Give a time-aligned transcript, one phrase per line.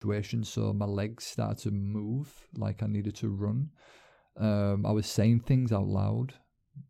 [0.00, 0.44] situation.
[0.44, 3.70] So my legs started to move like I needed to run.
[4.36, 6.34] Um, I was saying things out loud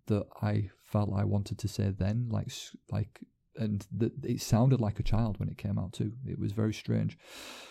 [0.07, 2.53] that I felt I wanted to say then, like
[2.91, 3.21] like,
[3.57, 3.85] and
[4.23, 6.13] it sounded like a child when it came out too.
[6.27, 7.19] It was very strange.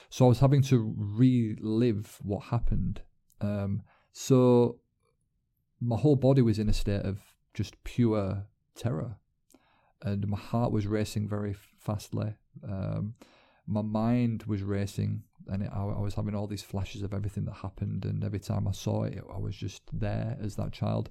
[0.10, 3.02] So I was having to relive what happened.
[3.40, 4.80] Um, so
[5.80, 7.22] my whole body was in a state of
[7.54, 8.46] just pure
[8.76, 9.16] terror,
[10.02, 12.34] and my heart was racing very fastly.
[12.68, 13.16] Um,
[13.66, 17.46] my mind was racing, and it, I, I, was having all these flashes of everything
[17.46, 18.06] that happened.
[18.06, 21.10] And every time I saw it, I was just there as that child.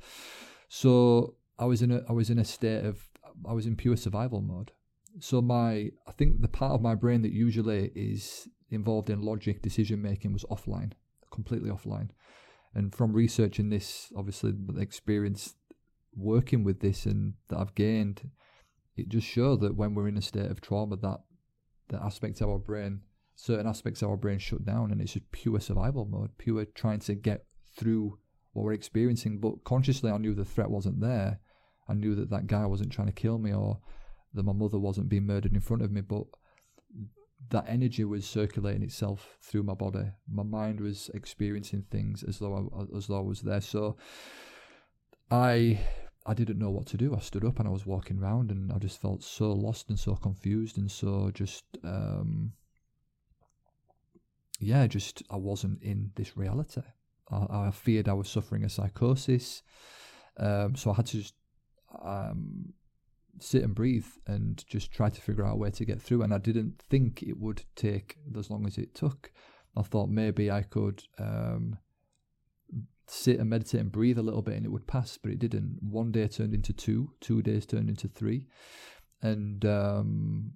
[0.69, 3.09] So I was in a I was in a state of
[3.49, 4.73] I was in pure survival mode.
[5.21, 9.63] So my I think the part of my brain that usually is involved in logic
[9.63, 10.93] decision making was offline,
[11.33, 12.11] completely offline.
[12.75, 15.55] And from researching this, obviously the experience
[16.15, 18.31] working with this and that I've gained,
[18.97, 21.21] it just showed that when we're in a state of trauma, that
[21.89, 23.01] the aspects of our brain,
[23.39, 26.99] certain aspects of our brain shut down, and it's just pure survival mode, pure trying
[26.99, 27.45] to get
[27.77, 28.19] through
[28.53, 29.39] what we're experiencing.
[29.39, 31.39] But consciously, I knew the threat wasn't there.
[31.89, 33.79] I knew that that guy wasn't trying to kill me, or
[34.35, 36.01] that my mother wasn't being murdered in front of me.
[36.01, 36.25] But
[37.51, 40.11] that energy was circulating itself through my body.
[40.29, 43.61] My mind was experiencing things as though I, as though I was there.
[43.61, 43.97] So
[45.31, 45.79] I
[46.27, 47.15] I didn't know what to do.
[47.15, 49.99] I stood up and I was walking around, and I just felt so lost and
[49.99, 52.53] so confused and so just um,
[54.59, 56.83] yeah, just I wasn't in this reality.
[57.31, 59.63] I, I feared I was suffering a psychosis,
[60.39, 61.35] um, so I had to just
[62.03, 62.73] um,
[63.41, 66.23] sit and breathe and just try to figure out a way to get through.
[66.23, 69.31] And I didn't think it would take as long as it took.
[69.77, 71.79] I thought maybe I could um,
[73.07, 75.79] sit and meditate and breathe a little bit and it would pass, but it didn't.
[75.81, 78.47] One day turned into two, two days turned into three.
[79.23, 80.53] And um,